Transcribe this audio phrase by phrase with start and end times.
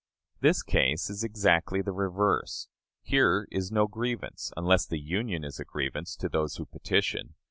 [0.39, 2.67] This case is exactly the reverse.
[3.03, 7.35] Here is no grievance, unless the Union is a grievance to those who petition.